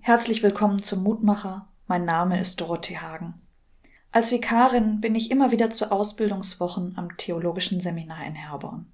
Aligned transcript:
Herzlich 0.00 0.42
willkommen 0.42 0.82
zum 0.82 1.02
Mutmacher. 1.02 1.66
Mein 1.86 2.04
Name 2.06 2.40
ist 2.40 2.60
Dorothee 2.60 2.96
Hagen. 2.96 3.34
Als 4.10 4.30
Vikarin 4.30 5.02
bin 5.02 5.14
ich 5.14 5.30
immer 5.30 5.50
wieder 5.50 5.70
zu 5.70 5.92
Ausbildungswochen 5.92 6.96
am 6.96 7.16
Theologischen 7.18 7.80
Seminar 7.80 8.24
in 8.24 8.34
Herborn. 8.34 8.86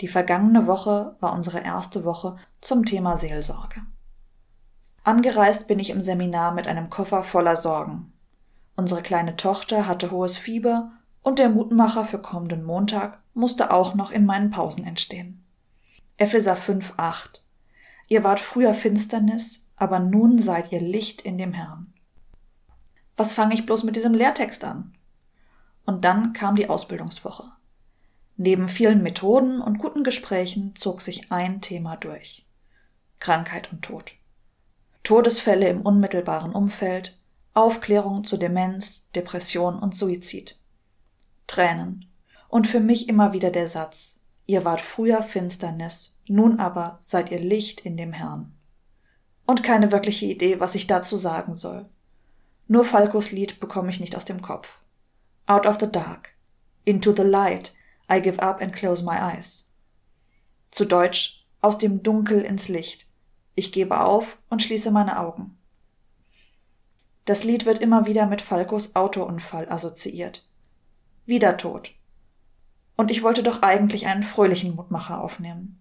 Die 0.00 0.08
vergangene 0.08 0.66
Woche 0.66 1.14
war 1.20 1.32
unsere 1.32 1.60
erste 1.60 2.04
Woche 2.04 2.38
zum 2.60 2.84
Thema 2.84 3.16
Seelsorge. 3.16 3.82
Angereist 5.04 5.68
bin 5.68 5.78
ich 5.78 5.90
im 5.90 6.00
Seminar 6.00 6.52
mit 6.52 6.66
einem 6.66 6.90
Koffer 6.90 7.22
voller 7.22 7.54
Sorgen. 7.54 8.12
Unsere 8.74 9.02
kleine 9.02 9.36
Tochter 9.36 9.86
hatte 9.86 10.10
hohes 10.10 10.38
Fieber 10.38 10.90
und 11.22 11.38
der 11.38 11.50
Mutmacher 11.50 12.04
für 12.04 12.18
kommenden 12.18 12.64
Montag 12.64 13.20
musste 13.34 13.70
auch 13.70 13.94
noch 13.94 14.10
in 14.10 14.26
meinen 14.26 14.50
Pausen 14.50 14.84
entstehen. 14.84 15.44
Epheser 16.16 16.56
5,8 16.56 17.42
Ihr 18.08 18.24
wart 18.24 18.40
früher 18.40 18.74
Finsternis, 18.74 19.61
aber 19.76 19.98
nun 19.98 20.40
seid 20.40 20.72
ihr 20.72 20.80
Licht 20.80 21.22
in 21.22 21.38
dem 21.38 21.52
Herrn. 21.52 21.92
Was 23.16 23.32
fange 23.32 23.54
ich 23.54 23.66
bloß 23.66 23.84
mit 23.84 23.96
diesem 23.96 24.14
Lehrtext 24.14 24.64
an? 24.64 24.94
Und 25.84 26.04
dann 26.04 26.32
kam 26.32 26.56
die 26.56 26.68
Ausbildungswoche. 26.68 27.50
Neben 28.36 28.68
vielen 28.68 29.02
Methoden 29.02 29.60
und 29.60 29.78
guten 29.78 30.04
Gesprächen 30.04 30.74
zog 30.76 31.00
sich 31.00 31.30
ein 31.30 31.60
Thema 31.60 31.96
durch. 31.96 32.46
Krankheit 33.20 33.70
und 33.70 33.82
Tod. 33.82 34.12
Todesfälle 35.04 35.68
im 35.68 35.82
unmittelbaren 35.82 36.52
Umfeld, 36.52 37.18
Aufklärung 37.54 38.24
zu 38.24 38.36
Demenz, 38.36 39.08
Depression 39.14 39.78
und 39.78 39.94
Suizid. 39.94 40.56
Tränen. 41.46 42.06
Und 42.48 42.66
für 42.66 42.80
mich 42.80 43.08
immer 43.08 43.32
wieder 43.32 43.50
der 43.50 43.68
Satz, 43.68 44.18
ihr 44.46 44.64
wart 44.64 44.80
früher 44.80 45.22
Finsternis, 45.22 46.16
nun 46.26 46.60
aber 46.60 46.98
seid 47.02 47.30
ihr 47.30 47.40
Licht 47.40 47.80
in 47.80 47.96
dem 47.96 48.12
Herrn. 48.12 48.54
Und 49.46 49.62
keine 49.62 49.92
wirkliche 49.92 50.26
Idee, 50.26 50.60
was 50.60 50.74
ich 50.74 50.86
dazu 50.86 51.16
sagen 51.16 51.54
soll. 51.54 51.86
Nur 52.68 52.84
Falkos 52.84 53.32
Lied 53.32 53.60
bekomme 53.60 53.90
ich 53.90 54.00
nicht 54.00 54.16
aus 54.16 54.24
dem 54.24 54.40
Kopf. 54.40 54.78
Out 55.46 55.66
of 55.66 55.78
the 55.80 55.90
dark. 55.90 56.30
Into 56.84 57.12
the 57.14 57.22
light. 57.22 57.72
I 58.10 58.20
give 58.20 58.40
up 58.40 58.60
and 58.60 58.74
close 58.74 59.04
my 59.04 59.16
eyes. 59.18 59.64
Zu 60.70 60.84
Deutsch 60.84 61.44
aus 61.60 61.78
dem 61.78 62.02
Dunkel 62.02 62.40
ins 62.42 62.68
Licht. 62.68 63.06
Ich 63.54 63.72
gebe 63.72 64.00
auf 64.00 64.38
und 64.48 64.62
schließe 64.62 64.90
meine 64.90 65.18
Augen. 65.18 65.56
Das 67.24 67.44
Lied 67.44 67.66
wird 67.66 67.78
immer 67.78 68.06
wieder 68.06 68.26
mit 68.26 68.40
Falkos 68.42 68.96
Autounfall 68.96 69.68
assoziiert. 69.68 70.44
Wieder 71.26 71.56
tot. 71.56 71.92
Und 72.96 73.10
ich 73.10 73.22
wollte 73.22 73.42
doch 73.42 73.62
eigentlich 73.62 74.06
einen 74.06 74.22
fröhlichen 74.22 74.74
Mutmacher 74.74 75.20
aufnehmen. 75.20 75.80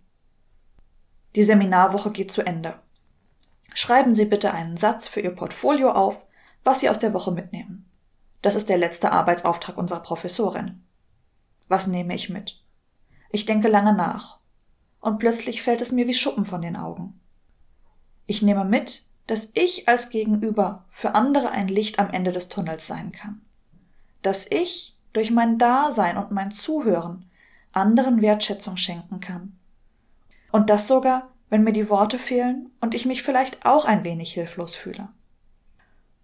Die 1.36 1.44
Seminarwoche 1.44 2.12
geht 2.12 2.32
zu 2.32 2.42
Ende. 2.42 2.76
Schreiben 3.74 4.16
Sie 4.16 4.26
bitte 4.26 4.54
einen 4.54 4.78
Satz 4.78 5.08
für 5.08 5.22
Ihr 5.22 5.36
Portfolio 5.36 5.92
auf, 5.92 6.18
was 6.64 6.80
Sie 6.80 6.90
aus 6.90 7.00
der 7.00 7.14
Woche 7.14 7.32
mitnehmen. 7.32 7.86
Das 8.42 8.56
ist 8.56 8.70
der 8.70 8.78
letzte 8.78 9.12
Arbeitsauftrag 9.12 9.78
unserer 9.78 10.02
Professorin. 10.02 10.84
Was 11.68 11.88
nehme 11.88 12.14
ich 12.16 12.30
mit? 12.30 12.60
Ich 13.30 13.46
denke 13.46 13.68
lange 13.68 13.94
nach. 13.94 14.40
Und 15.00 15.20
plötzlich 15.20 15.64
fällt 15.64 15.82
es 15.82 15.92
mir 15.92 16.08
wie 16.08 16.14
Schuppen 16.14 16.46
von 16.46 16.62
den 16.62 16.76
Augen. 16.76 17.20
Ich 18.28 18.42
nehme 18.42 18.66
mit, 18.66 19.04
dass 19.28 19.50
ich 19.54 19.88
als 19.88 20.10
Gegenüber 20.10 20.86
für 20.90 21.16
andere 21.16 21.52
ein 21.52 21.68
Licht 21.68 22.00
am 22.00 22.10
Ende 22.10 22.32
des 22.32 22.50
Tunnels 22.50 22.88
sein 22.88 23.12
kann. 23.12 23.42
Dass 24.22 24.46
ich 24.50 24.96
durch 25.14 25.32
mein 25.32 25.58
Dasein 25.58 26.18
und 26.18 26.32
mein 26.32 26.52
Zuhören 26.52 27.30
anderen 27.72 28.22
Wertschätzung 28.22 28.78
schenken 28.78 29.20
kann. 29.20 29.58
Und 30.52 30.70
das 30.70 30.88
sogar, 30.88 31.30
wenn 31.52 31.64
mir 31.66 31.74
die 31.74 31.90
Worte 31.90 32.18
fehlen 32.18 32.72
und 32.80 32.96
ich 32.96 33.06
mich 33.06 33.22
vielleicht 33.22 33.66
auch 33.66 33.84
ein 33.84 34.06
wenig 34.06 34.34
hilflos 34.34 34.74
fühle. 34.74 35.10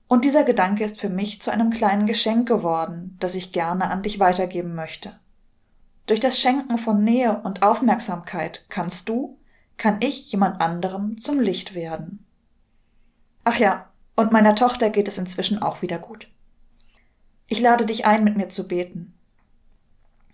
Und 0.08 0.24
dieser 0.24 0.46
Gedanke 0.46 0.86
ist 0.86 1.02
für 1.02 1.10
mich 1.10 1.42
zu 1.42 1.52
einem 1.52 1.70
kleinen 1.70 2.08
Geschenk 2.08 2.48
geworden, 2.48 3.18
das 3.20 3.36
ich 3.36 3.52
gerne 3.52 3.90
an 3.90 4.04
dich 4.04 4.20
weitergeben 4.20 4.74
möchte. 4.74 5.20
Durch 6.06 6.22
das 6.22 6.40
Schenken 6.40 6.78
von 6.78 7.04
Nähe 7.04 7.42
und 7.44 7.62
Aufmerksamkeit 7.62 8.64
kannst 8.70 9.10
du, 9.10 9.38
kann 9.76 9.98
ich 10.00 10.32
jemand 10.32 10.62
anderem 10.62 11.18
zum 11.18 11.42
Licht 11.42 11.76
werden. 11.76 12.26
Ach 13.44 13.58
ja, 13.58 13.90
und 14.16 14.32
meiner 14.32 14.56
Tochter 14.56 14.90
geht 14.90 15.10
es 15.10 15.18
inzwischen 15.18 15.62
auch 15.62 15.82
wieder 15.82 16.00
gut. 16.00 16.30
Ich 17.48 17.60
lade 17.60 17.86
dich 17.86 18.06
ein, 18.06 18.24
mit 18.24 18.38
mir 18.38 18.48
zu 18.48 18.66
beten. 18.66 19.14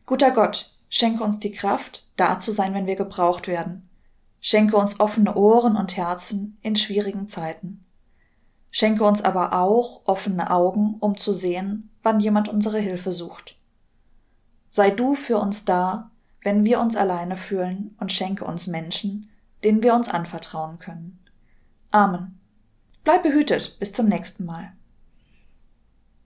Guter 0.05 0.29
Gott, 0.29 0.71
schenke 0.87 1.23
uns 1.23 1.39
die 1.39 1.51
Kraft, 1.51 2.05
da 2.15 2.39
zu 2.39 2.51
sein, 2.51 2.75
wenn 2.75 2.85
wir 2.85 2.95
gebraucht 2.95 3.47
werden. 3.47 3.89
Schenke 4.45 4.75
uns 4.75 4.99
offene 4.99 5.35
Ohren 5.35 5.77
und 5.77 5.95
Herzen 5.95 6.57
in 6.61 6.75
schwierigen 6.75 7.29
Zeiten. 7.29 7.85
Schenke 8.71 9.05
uns 9.05 9.21
aber 9.21 9.53
auch 9.53 10.01
offene 10.03 10.51
Augen, 10.51 10.97
um 10.99 11.17
zu 11.17 11.31
sehen, 11.31 11.89
wann 12.03 12.19
jemand 12.19 12.49
unsere 12.49 12.77
Hilfe 12.77 13.13
sucht. 13.13 13.55
Sei 14.69 14.89
du 14.91 15.15
für 15.15 15.37
uns 15.37 15.63
da, 15.63 16.11
wenn 16.41 16.65
wir 16.65 16.81
uns 16.81 16.97
alleine 16.97 17.37
fühlen, 17.37 17.95
und 18.01 18.11
schenke 18.11 18.43
uns 18.43 18.67
Menschen, 18.67 19.29
denen 19.63 19.81
wir 19.81 19.93
uns 19.93 20.09
anvertrauen 20.09 20.77
können. 20.77 21.19
Amen. 21.91 22.37
Bleib 23.05 23.23
behütet, 23.23 23.79
bis 23.79 23.93
zum 23.93 24.09
nächsten 24.09 24.43
Mal. 24.43 24.73